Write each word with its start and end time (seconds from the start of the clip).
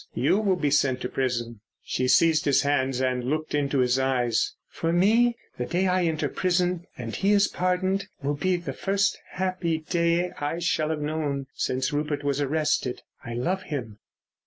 You 0.15 0.39
will 0.39 0.55
be 0.55 0.71
sent 0.71 0.99
to 1.01 1.09
prison." 1.09 1.61
She 1.83 2.07
seized 2.07 2.45
his 2.45 2.63
hands 2.63 2.99
and 3.03 3.23
looked 3.23 3.53
into 3.53 3.77
his 3.77 3.99
eyes. 3.99 4.55
"For 4.67 4.91
me, 4.91 5.37
the 5.59 5.67
day 5.67 5.85
I 5.85 6.05
enter 6.05 6.27
prison 6.27 6.87
and 6.97 7.15
he 7.15 7.33
is 7.33 7.47
pardoned, 7.47 8.07
will 8.19 8.33
be 8.33 8.55
the 8.55 8.73
first 8.73 9.19
happy 9.33 9.77
day 9.77 10.31
I 10.41 10.57
shall 10.57 10.89
have 10.89 11.01
known 11.01 11.45
since 11.53 11.93
Rupert 11.93 12.23
was 12.23 12.41
arrested. 12.41 13.03
I 13.23 13.35
love 13.35 13.61
him." 13.61 13.99